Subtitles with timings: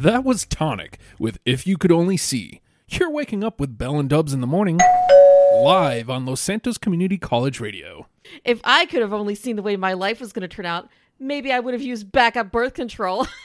[0.00, 2.62] That was Tonic with If You Could Only See.
[2.88, 4.80] You're waking up with Bell and Dubs in the morning,
[5.52, 8.06] live on Los Santos Community College Radio.
[8.42, 10.88] If I could have only seen the way my life was going to turn out,
[11.18, 13.26] maybe I would have used backup birth control.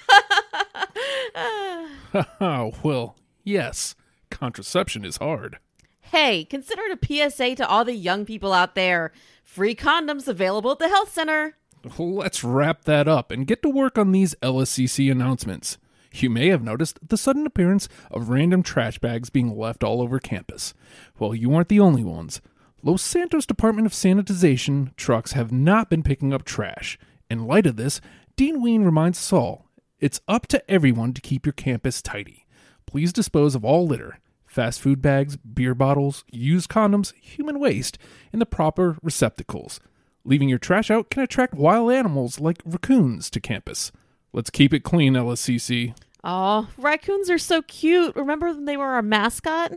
[2.39, 3.93] Well, yes,
[4.29, 5.59] contraception is hard.
[5.99, 9.11] hey, consider it a PSA to all the young people out there.
[9.43, 11.57] Free condoms available at the health center.
[11.97, 15.77] Let's wrap that up and get to work on these LSCC announcements.
[16.21, 20.19] You may have noticed the sudden appearance of random trash bags being left all over
[20.19, 20.73] campus.
[21.19, 22.41] Well, you aren't the only ones.
[22.81, 26.97] Los Santos Department of Sanitization trucks have not been picking up trash.
[27.29, 27.99] In light of this,
[28.35, 29.65] Dean Ween reminds us all
[29.99, 32.45] it's up to everyone to keep your campus tidy.
[32.85, 37.97] Please dispose of all litter, fast food bags, beer bottles, used condoms, human waste
[38.31, 39.79] in the proper receptacles.
[40.23, 43.91] Leaving your trash out can attract wild animals like raccoons to campus.
[44.31, 45.95] Let's keep it clean, LSCC.
[46.27, 48.15] Oh, raccoons are so cute.
[48.15, 49.73] Remember when they were our mascot?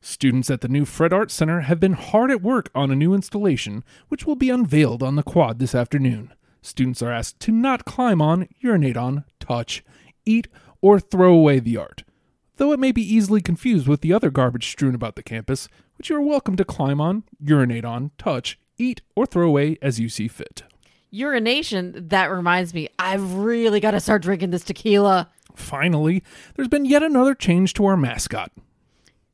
[0.00, 3.14] Students at the new Fred Art Center have been hard at work on a new
[3.14, 6.34] installation, which will be unveiled on the quad this afternoon.
[6.62, 9.84] Students are asked to not climb on, urinate on, touch,
[10.26, 10.48] eat,
[10.82, 12.02] or throw away the art.
[12.56, 16.10] Though it may be easily confused with the other garbage strewn about the campus, which
[16.10, 20.08] you are welcome to climb on, urinate on, touch, eat, or throw away as you
[20.08, 20.64] see fit.
[21.10, 25.30] Urination, that reminds me, I've really got to start drinking this tequila.
[25.54, 26.22] Finally,
[26.54, 28.52] there's been yet another change to our mascot.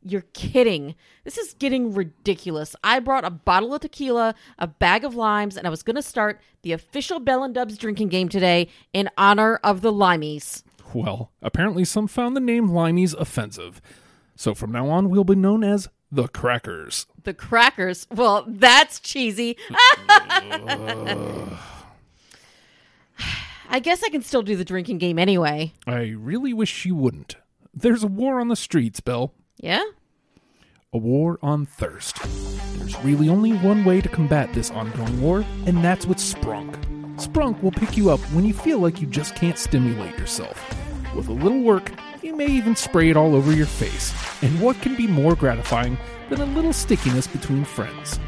[0.02, 0.94] You're kidding.
[1.24, 2.74] This is getting ridiculous.
[2.82, 6.02] I brought a bottle of tequila, a bag of limes, and I was going to
[6.02, 10.62] start the official Bell and Dubs drinking game today in honor of the Limeys.
[10.94, 13.82] Well, apparently some found the name Limeys offensive.
[14.36, 17.06] So from now on, we'll be known as the Crackers.
[17.22, 18.06] The crackers.
[18.10, 19.58] Well, that's cheesy.
[23.72, 25.72] I guess I can still do the drinking game anyway.
[25.86, 27.36] I really wish you wouldn't.
[27.72, 29.32] There's a war on the streets, Belle.
[29.58, 29.84] Yeah?
[30.92, 32.16] A war on thirst.
[32.78, 36.74] There's really only one way to combat this ongoing war, and that's with Sprunk.
[37.14, 40.60] Sprunk will pick you up when you feel like you just can't stimulate yourself.
[41.14, 41.92] With a little work,
[42.22, 44.12] you may even spray it all over your face.
[44.42, 45.96] And what can be more gratifying
[46.28, 48.18] than a little stickiness between friends?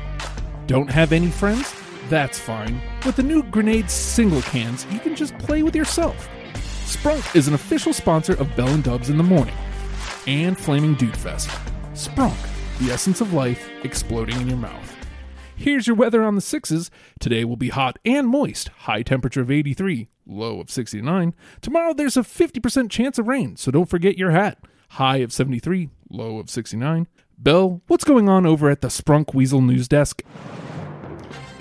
[0.69, 1.75] Don't have any friends?
[2.09, 2.81] That's fine.
[3.07, 6.29] With the new Grenade single cans, you can just play with yourself.
[6.85, 9.55] Sprunk is an official sponsor of Bell and Dubs in the morning
[10.27, 11.49] and Flaming Dude Fest.
[11.95, 12.37] Sprunk,
[12.79, 14.97] the essence of life exploding in your mouth.
[15.57, 16.91] Here's your weather on the sixes.
[17.21, 21.35] Today will be hot and moist, high temperature of 83, low of 69.
[21.61, 24.59] Tomorrow there's a 50% chance of rain, so don't forget your hat.
[24.91, 27.07] High of 73, low of 69.
[27.39, 30.23] Bell, what's going on over at the Sprunk Weazel News Desk?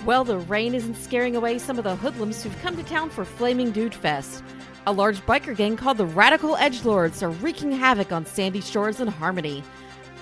[0.03, 3.23] Well, the rain isn't scaring away some of the hoodlums who've come to town for
[3.23, 4.43] Flaming Dude Fest.
[4.87, 9.11] A large biker gang called the Radical Edgelords are wreaking havoc on Sandy Shores and
[9.11, 9.63] Harmony.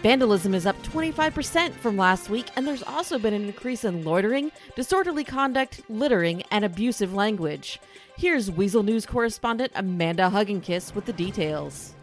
[0.04, 4.52] Vandalism is up 25% from last week, and there's also been an increase in loitering,
[4.76, 7.80] disorderly conduct, littering, and abusive language.
[8.18, 11.94] Here's Weazel News correspondent Amanda Hugginkiss with the details.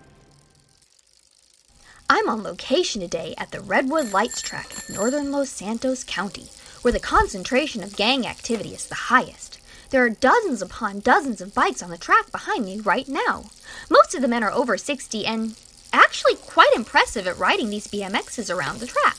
[2.08, 6.46] I'm on location today at the Redwood Lights track in northern Los Santos County,
[6.86, 9.58] where the concentration of gang activity is the highest.
[9.90, 13.46] There are dozens upon dozens of bikes on the track behind me right now.
[13.90, 15.56] Most of the men are over 60 and
[15.92, 19.16] actually quite impressive at riding these BMXs around the track.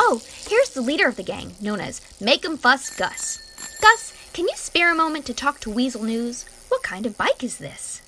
[0.00, 3.40] Oh, here's the leader of the gang, known as Make 'em Fuss Gus.
[3.82, 6.46] Gus, can you spare a moment to talk to Weazel News?
[6.70, 8.00] What kind of bike is this?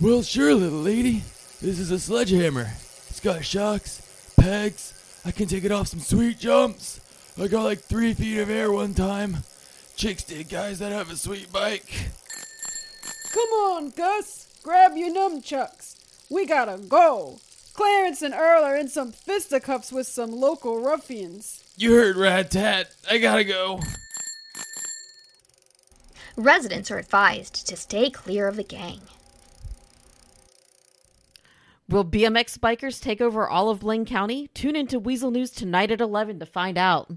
[0.00, 1.24] Well, sure, little lady.
[1.60, 2.70] This is a sledgehammer.
[3.08, 4.00] It's got shocks,
[4.36, 4.92] pegs.
[5.24, 7.00] I can take it off some sweet jumps.
[7.40, 9.38] I got like three feet of air one time.
[9.96, 12.10] Chicks dig guys that have a sweet bike.
[13.32, 14.60] Come on, Gus.
[14.62, 15.96] Grab your nunchucks.
[16.30, 17.38] We gotta go.
[17.72, 21.64] Clarence and Earl are in some fisticuffs with some local ruffians.
[21.76, 22.94] You heard Rat Tat.
[23.10, 23.80] I gotta go.
[26.36, 29.00] Residents are advised to stay clear of the gang.
[31.88, 34.48] Will BMX bikers take over all of Blaine County?
[34.54, 37.10] Tune into Weazel News tonight at 11 to find out.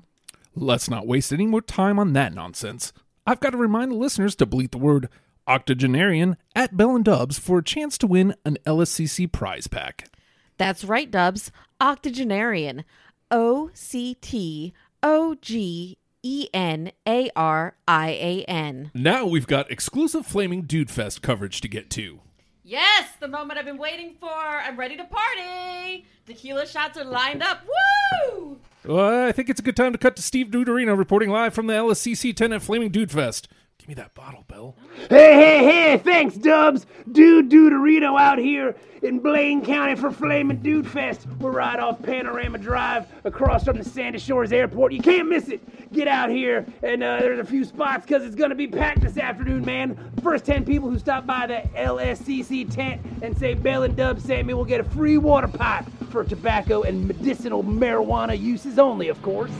[0.55, 2.93] Let's not waste any more time on that nonsense.
[3.27, 5.09] I've got to remind the listeners to bleat the word
[5.47, 10.09] octogenarian at Bell and Dubs for a chance to win an LSCC prize pack.
[10.57, 11.51] That's right, Dubs.
[11.81, 12.85] Octogenarian.
[13.29, 14.73] O C T
[15.03, 18.91] O G E N A R I A N.
[18.93, 22.21] Now we've got exclusive Flaming Dude Fest coverage to get to.
[22.67, 24.27] Yes, the moment I've been waiting for.
[24.27, 26.03] I'm ready to party.
[26.25, 27.61] Tequila shots are lined up.
[27.63, 28.57] Woo!
[28.83, 31.67] Well, I think it's a good time to cut to Steve Duderino reporting live from
[31.67, 33.47] the LSCC 10 at Flaming Dude Fest.
[33.77, 34.75] Give me that bottle, Bill.
[35.09, 36.87] Hey, hey, hey, thanks, Dubs.
[37.11, 41.27] Dude Duderito out here in Blaine County for Flamin' Dude Fest.
[41.39, 44.91] We're right off Panorama Drive across from the Sandy Shores Airport.
[44.91, 45.61] You can't miss it.
[45.93, 49.01] Get out here, and uh, there's a few spots because it's going to be packed
[49.01, 50.11] this afternoon, man.
[50.23, 54.47] First 10 people who stop by the LSCC tent and say Bell and Dubs sent
[54.47, 59.21] me will get a free water pipe for tobacco and medicinal marijuana uses only, of
[59.21, 59.51] course.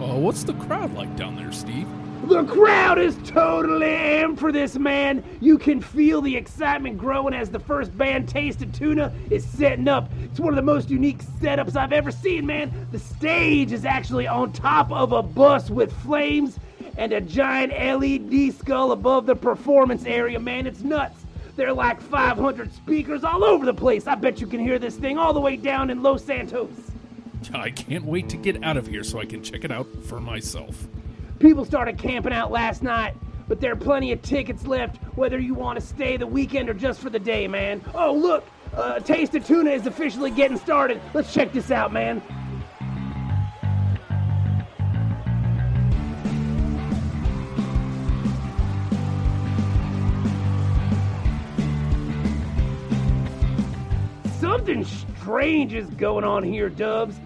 [0.00, 1.86] Uh, what's the crowd like down there, Steve?
[2.24, 5.24] The crowd is totally in for this, man.
[5.40, 9.88] You can feel the excitement growing as the first band, Taste of Tuna, is setting
[9.88, 10.08] up.
[10.22, 12.86] It's one of the most unique setups I've ever seen, man.
[12.92, 16.60] The stage is actually on top of a bus with flames
[16.96, 20.68] and a giant LED skull above the performance area, man.
[20.68, 21.24] It's nuts.
[21.56, 24.06] There are like 500 speakers all over the place.
[24.06, 26.70] I bet you can hear this thing all the way down in Los Santos.
[27.52, 30.20] I can't wait to get out of here so I can check it out for
[30.20, 30.86] myself.
[31.42, 33.16] People started camping out last night,
[33.48, 36.72] but there are plenty of tickets left, whether you want to stay the weekend or
[36.72, 37.82] just for the day, man.
[37.96, 38.44] Oh, look,
[38.76, 41.00] uh, Taste of Tuna is officially getting started.
[41.14, 42.22] Let's check this out, man.
[54.38, 57.16] Something strange is going on here, Dubs.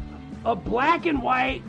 [0.46, 1.62] A black and white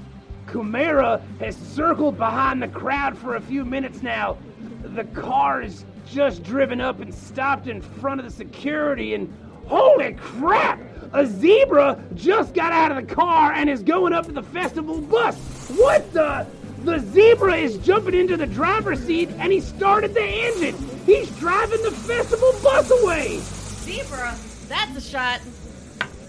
[0.48, 4.38] Camaro has circled behind the crowd for a few minutes now.
[4.82, 9.32] The car is just driven up and stopped in front of the security, and
[9.68, 10.80] holy crap!
[11.14, 15.00] A zebra just got out of the car and is going up to the festival
[15.02, 15.38] bus.
[15.78, 16.46] What the?
[16.84, 20.76] The zebra is jumping into the driver's seat and he started the engine.
[21.06, 23.40] He's driving the festival bus away.
[23.40, 25.42] Zebra, that's a shot.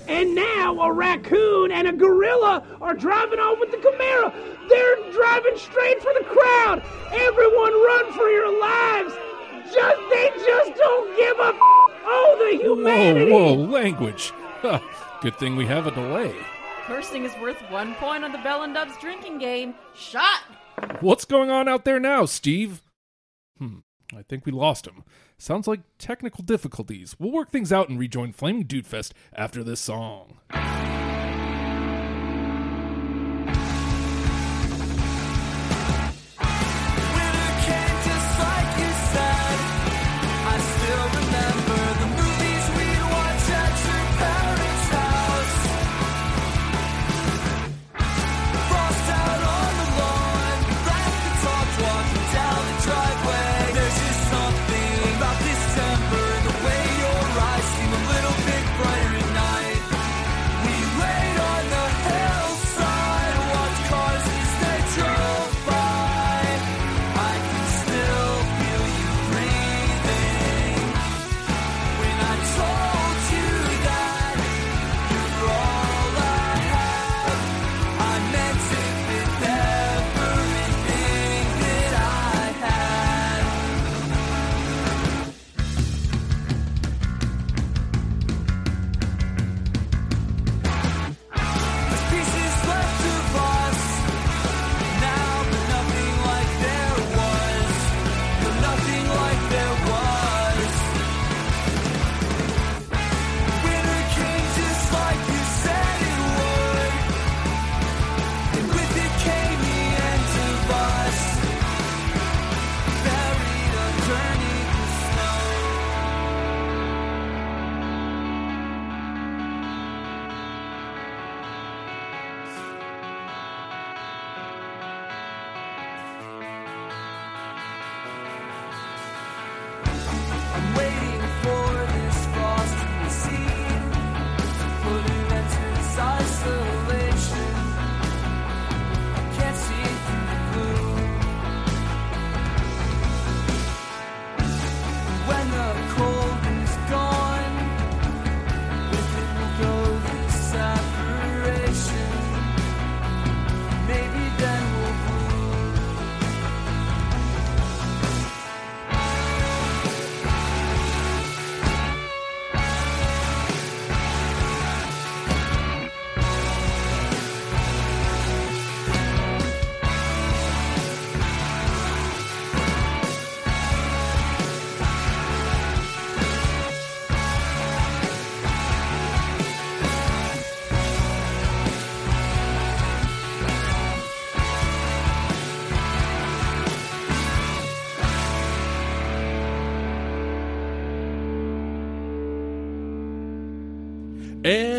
[0.09, 4.08] And now a raccoon and a gorilla are driving on with the Camaro.
[5.29, 6.83] They're driving straight for the crowd.
[7.13, 9.15] Everyone run for your lives.
[9.73, 13.31] Just they just don't give a f- oh the humanity.
[13.31, 14.33] Whoa, whoa, language.
[14.63, 14.81] Huh,
[15.21, 16.35] Good thing we have a delay.
[16.87, 19.75] Cursing is worth one point on the Bell and Dubs drinking game.
[19.95, 20.41] Shot!
[21.01, 22.83] What's going on out there now, Steve?
[23.59, 23.79] Hmm,
[24.17, 25.05] I think we lost him.
[25.37, 27.15] Sounds like technical difficulties.
[27.19, 30.39] We'll work things out and rejoin Flaming Dude Fest after this song.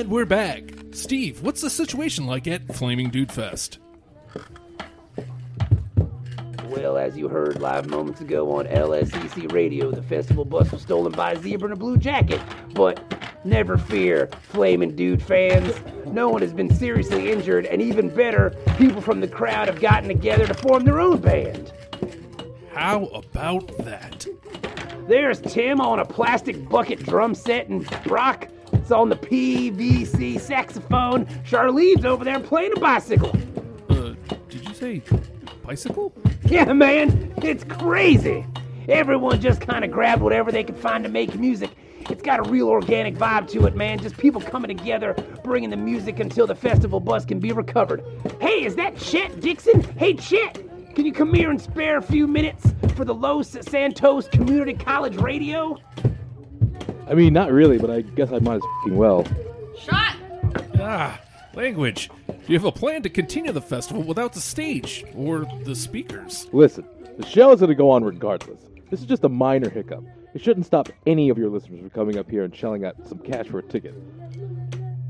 [0.10, 0.64] And we're back.
[0.90, 3.78] Steve, what's the situation like at Flaming Dude Fest?
[6.66, 11.12] Well, as you heard live moments ago on LSCC Radio, the festival bus was stolen
[11.12, 12.42] by a zebra in a blue jacket.
[12.74, 13.00] But
[13.46, 15.80] never fear, Flaming Dude fans.
[16.08, 18.50] No one has been seriously injured, and even better,
[18.80, 21.72] people from the crowd have gotten together to form their own band.
[22.74, 24.26] How about that?
[25.08, 28.48] There's Tim on a plastic bucket drum set, and Brock
[28.92, 31.26] on the PVC saxophone.
[31.44, 33.36] Charlene's over there playing a bicycle.
[33.90, 34.14] Uh,
[34.48, 35.02] did you say
[35.64, 36.14] bicycle?
[36.46, 38.46] Yeah, man, it's crazy.
[38.88, 41.72] Everyone just kind of grabbed whatever they could find to make music.
[42.10, 44.00] It's got a real organic vibe to it, man.
[44.00, 48.04] Just people coming together, bringing the music until the festival bus can be recovered.
[48.42, 49.84] Hey, is that Chet Dixon?
[49.98, 50.56] Hey, Chet,
[50.96, 55.18] can you come here and spare a few minutes for the Los Santos Community College
[55.18, 55.78] Radio?
[57.10, 59.26] I mean, not really, but I guess I might as f***ing well.
[59.78, 60.16] Shot!
[60.80, 61.20] Ah,
[61.56, 62.10] language.
[62.28, 66.48] Do you have a plan to continue the festival without the stage or the speakers?
[66.52, 66.86] Listen,
[67.18, 68.62] the show is going to go on regardless.
[68.92, 70.04] This is just a minor hiccup.
[70.36, 73.18] It shouldn't stop any of your listeners from coming up here and shelling out some
[73.18, 73.96] cash for a ticket.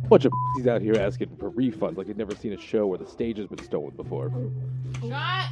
[0.06, 2.88] A Bunch of he's out here asking for refunds like they've never seen a show
[2.88, 4.32] where the stage has been stolen before.
[5.02, 5.50] Shot!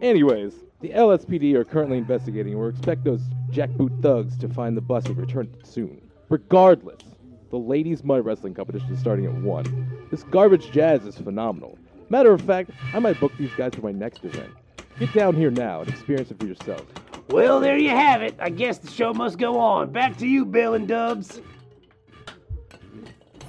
[0.00, 3.20] Anyways, the LSPD are currently investigating and we expect those
[3.50, 6.00] jackboot thugs to find the bus and return it soon.
[6.28, 7.02] Regardless,
[7.50, 10.06] the ladies' mud wrestling competition is starting at 1.
[10.10, 11.78] This garbage jazz is phenomenal.
[12.08, 14.50] Matter of fact, I might book these guys for my next event.
[14.98, 16.84] Get down here now and experience it for yourself.
[17.28, 18.34] Well, there you have it.
[18.40, 19.92] I guess the show must go on.
[19.92, 21.40] Back to you, Bill and Dubs.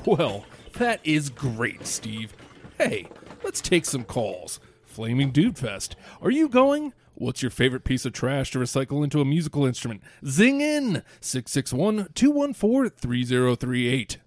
[0.05, 2.33] Well, that is great, Steve.
[2.77, 3.07] Hey,
[3.43, 4.59] let's take some calls.
[4.83, 5.95] Flaming Dude Fest.
[6.21, 6.93] Are you going?
[7.21, 10.01] What's your favorite piece of trash to recycle into a musical instrument?
[10.25, 14.17] Zing in 661 214 3038.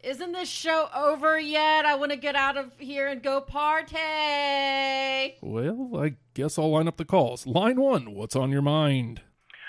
[0.00, 1.84] Isn't this show over yet?
[1.84, 5.36] I want to get out of here and go party.
[5.44, 7.44] Well, I guess I'll line up the calls.
[7.44, 9.20] Line one, what's on your mind?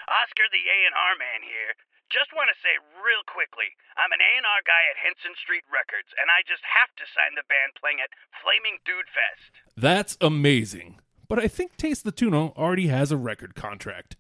[0.08, 1.76] Oscar the A&R man here.
[2.16, 6.32] Just want to say real quickly, I'm an A&R guy at Henson Street Records, and
[6.32, 9.52] I just have to sign the band playing at Flaming Dude Fest.
[9.76, 11.04] That's amazing.
[11.32, 14.18] But I think Taste the Tuna already has a record contract.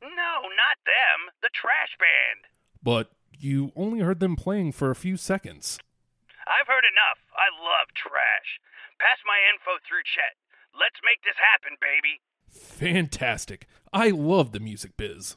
[0.00, 1.28] No, not them.
[1.42, 2.48] The trash band.
[2.82, 5.78] But you only heard them playing for a few seconds.
[6.46, 7.20] I've heard enough.
[7.36, 8.56] I love trash.
[8.98, 10.32] Pass my info through Chet.
[10.72, 12.22] Let's make this happen, baby.
[12.48, 13.66] Fantastic.
[13.92, 15.36] I love the music biz.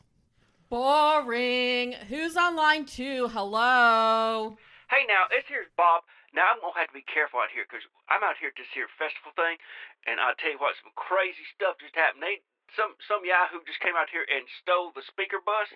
[0.70, 1.96] Boring.
[2.08, 3.28] Who's on line two?
[3.28, 4.56] Hello.
[4.90, 6.04] Hey, now, this here's Bob.
[6.34, 8.70] Now, I'm to have to be careful out here because I'm out here at this
[8.74, 9.58] here festival thing,
[10.06, 12.22] and I'll tell you what, some crazy stuff just happened.
[12.22, 12.46] They,
[12.78, 15.70] some some yahoo just came out here and stole the speaker bus,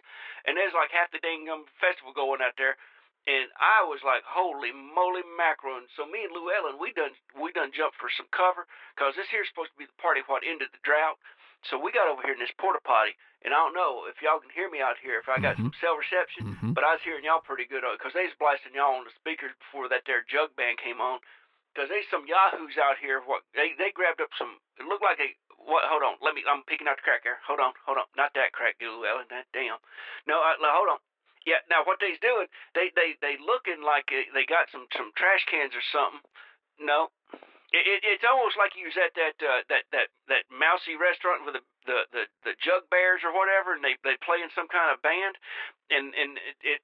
[0.46, 2.78] and there's like half the dang um, festival going out there.
[3.24, 5.24] And I was like, holy moly.
[5.24, 9.16] And so me and Lou Ellen, we done we done jumped for some cover because
[9.16, 11.18] this here's supposed to be the party what ended the drought.
[11.70, 14.40] So we got over here in this porta potty, and I don't know if y'all
[14.40, 16.74] can hear me out here if I got some cell reception, Mhm.
[16.76, 19.56] but I was hearing y'all pretty good because they was blasting y'all on the speakers
[19.60, 21.20] before that there jug band came on.
[21.74, 23.22] Because there's some yahoos out here.
[23.22, 24.60] What they they grabbed up some.
[24.78, 25.84] It looked like a what?
[25.86, 26.18] Hold on.
[26.22, 26.44] Let me.
[26.46, 27.40] I'm picking out the crack here.
[27.48, 27.74] Hold on.
[27.86, 28.06] Hold on.
[28.16, 29.26] Not that crack, Lou Ellen.
[29.30, 29.80] That damn.
[30.28, 30.40] No.
[30.44, 31.00] Uh, hold on.
[31.46, 31.62] Yeah.
[31.70, 32.46] Now what they's doing?
[32.76, 36.22] They they they looking like uh, they got some some trash cans or something.
[36.78, 37.10] No.
[37.74, 41.42] It, it, it's almost like you was at that uh, that that that mousy restaurant
[41.44, 44.70] with the the the, the jug bears or whatever, and they they play in some
[44.70, 45.36] kind of band,
[45.90, 46.80] and and it, it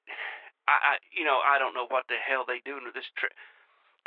[0.66, 3.08] I, I you know I don't know what the hell they doing with this.
[3.16, 3.38] Tra-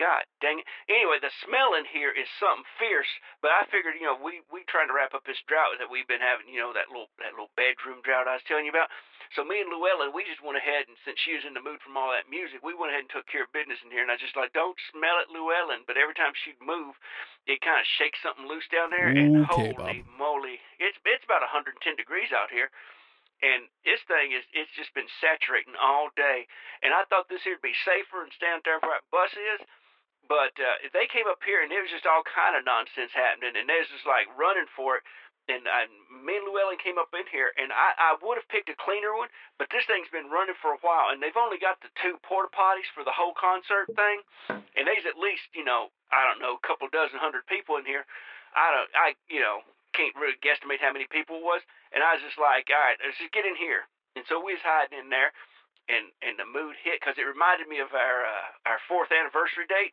[0.00, 0.66] God dang it.
[0.88, 3.08] Anyway, the smell in here is something fierce,
[3.44, 6.08] but I figured, you know, we we trying to wrap up this drought that we've
[6.08, 8.90] been having, you know, that little that little bedroom drought I was telling you about.
[9.32, 11.80] So me and Llewellyn, we just went ahead and since she was in the mood
[11.80, 14.04] from all that music, we went ahead and took care of business in here.
[14.04, 15.88] And I just like, don't smell it, Llewellyn.
[15.88, 16.96] But every time she'd move,
[17.48, 19.08] it kind of shakes something loose down there.
[19.08, 22.68] and Okay, holy moly, it's it's about 110 degrees out here.
[23.42, 26.46] And this thing is, it's just been saturating all day.
[26.84, 29.66] And I thought this here would be safer and stand there where that bus is.
[30.30, 33.58] But uh, they came up here and it was just all kind of nonsense happening,
[33.58, 35.04] and they was just like running for it.
[35.52, 38.72] And I, me and Llewellyn came up in here, and I, I would have picked
[38.72, 39.28] a cleaner one,
[39.60, 42.48] but this thing's been running for a while, and they've only got the two porta
[42.48, 46.56] potties for the whole concert thing, and there's at least you know I don't know
[46.56, 48.08] a couple dozen hundred people in here.
[48.56, 49.60] I don't I you know
[49.92, 51.60] can't really guesstimate how many people it was,
[51.92, 53.84] and I was just like, all right, let's just get in here.
[54.16, 55.36] And so we was hiding in there,
[55.92, 59.68] and and the mood hit because it reminded me of our uh, our fourth anniversary
[59.68, 59.92] date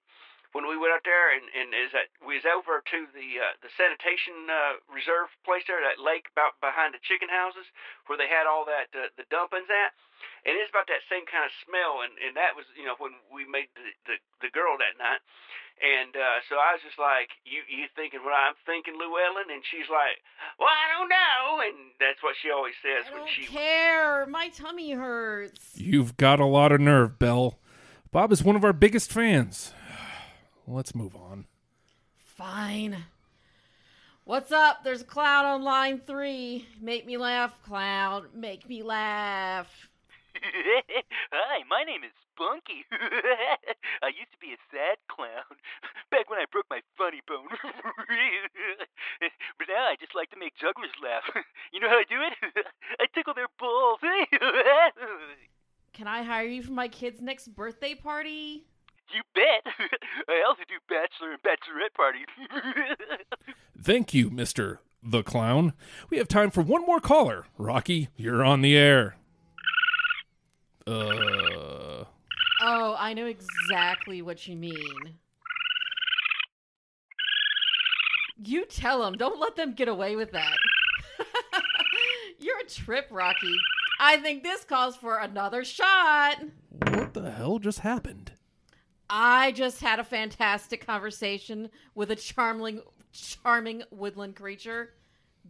[0.51, 3.53] when we went out there and and is that we was over to the uh,
[3.61, 7.65] the sanitation uh, reserve place there that lake about behind the chicken houses
[8.09, 9.93] where they had all that uh, the dumpings at
[10.45, 12.03] and it's about that same kind of smell.
[12.03, 14.15] And and that was you know when we made the the,
[14.47, 15.23] the girl that night.
[15.79, 19.63] And uh, so I was just like, "You you thinking what I'm thinking, Llewellyn?" And
[19.63, 20.19] she's like,
[20.59, 23.47] "Well, I don't know." And that's what she always says I when don't she.
[23.47, 24.27] care.
[24.27, 25.79] My tummy hurts.
[25.79, 27.55] You've got a lot of nerve, Belle.
[28.11, 29.71] Bob is one of our biggest fans.
[30.69, 31.45] Let's move on.
[32.37, 33.03] Fine.
[34.23, 34.83] What's up?
[34.83, 36.67] There's a clown on line three.
[36.79, 38.27] Make me laugh, clown.
[38.35, 39.89] Make me laugh.
[41.33, 42.85] Hi, my name is Spunky.
[44.03, 45.57] I used to be a sad clown
[46.11, 47.49] back when I broke my funny bone.
[49.57, 51.25] but now I just like to make jugglers laugh.
[51.73, 52.65] You know how I do it?
[52.99, 54.01] I tickle their balls.
[55.93, 58.68] Can I hire you for my kid's next birthday party?
[59.13, 59.73] You bet.
[60.27, 62.27] I also do bachelor and bachelorette parties.
[63.81, 64.79] Thank you, Mr.
[65.01, 65.73] The Clown.
[66.09, 67.45] We have time for one more caller.
[67.57, 69.15] Rocky, you're on the air.
[70.85, 72.05] Uh.
[72.61, 75.15] Oh, I know exactly what you mean.
[78.43, 79.15] You tell them.
[79.15, 80.57] Don't let them get away with that.
[82.39, 83.55] You're a trip, Rocky.
[83.99, 86.37] I think this calls for another shot.
[86.69, 88.28] What the hell just happened?
[89.09, 94.91] I just had a fantastic conversation with a charming, charming woodland creature.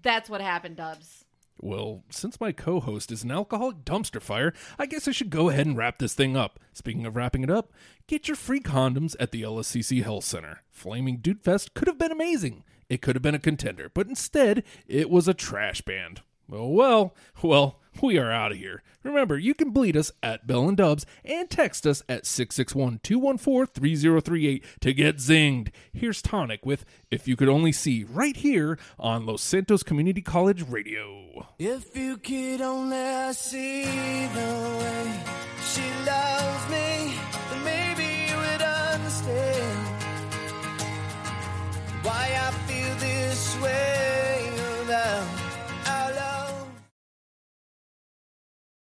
[0.01, 1.25] That's what happened, Dubs.
[1.62, 5.50] Well, since my co host is an alcoholic dumpster fire, I guess I should go
[5.50, 6.58] ahead and wrap this thing up.
[6.72, 7.74] Speaking of wrapping it up,
[8.08, 10.63] get your free condoms at the LSCC Health Center.
[10.70, 12.63] Flaming Dude Fest could have been amazing.
[12.88, 16.22] It could have been a contender, but instead, it was a trash band.
[16.51, 17.13] Oh well,
[17.44, 18.82] well, we are out of here.
[19.03, 24.93] Remember, you can bleed us at Bell and Dubs and text us at 661-214-3038 to
[24.93, 25.69] get zinged.
[25.93, 30.63] Here's Tonic with If You Could Only See right here on Los Santos Community College
[30.67, 31.47] Radio.
[31.60, 35.24] If you could only see the way
[35.63, 37.13] she loves me,
[37.52, 39.88] then maybe you would understand
[42.04, 44.18] why I feel this way.